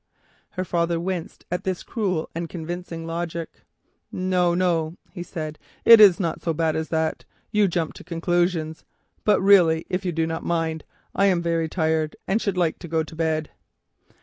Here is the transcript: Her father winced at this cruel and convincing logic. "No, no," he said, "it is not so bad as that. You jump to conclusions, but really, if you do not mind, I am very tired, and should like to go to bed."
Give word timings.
Her 0.57 0.65
father 0.65 0.99
winced 0.99 1.45
at 1.51 1.63
this 1.63 1.83
cruel 1.83 2.27
and 2.33 2.49
convincing 2.49 3.05
logic. 3.05 3.61
"No, 4.11 4.55
no," 4.55 4.95
he 5.11 5.21
said, 5.21 5.59
"it 5.85 6.01
is 6.01 6.19
not 6.19 6.41
so 6.41 6.53
bad 6.55 6.75
as 6.75 6.89
that. 6.89 7.23
You 7.51 7.67
jump 7.67 7.93
to 7.93 8.03
conclusions, 8.03 8.83
but 9.23 9.39
really, 9.41 9.85
if 9.91 10.03
you 10.03 10.11
do 10.11 10.25
not 10.25 10.41
mind, 10.43 10.85
I 11.13 11.27
am 11.27 11.43
very 11.43 11.69
tired, 11.69 12.15
and 12.27 12.41
should 12.41 12.57
like 12.57 12.79
to 12.79 12.87
go 12.87 13.03
to 13.03 13.15
bed." 13.15 13.51